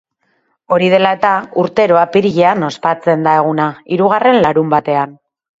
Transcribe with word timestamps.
Hori 0.77 0.87
dela-eta, 0.93 1.33
urtero 1.65 1.99
apirilean 2.05 2.67
ospatzen 2.71 3.29
da 3.29 3.37
eguna, 3.43 3.71
hirugarren 3.97 4.43
larunbatean. 4.49 5.19